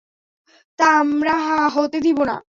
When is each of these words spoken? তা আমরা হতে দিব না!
তা 0.79 0.85
আমরা 0.99 1.35
হতে 1.75 1.97
দিব 2.01 2.17
না! 2.23 2.35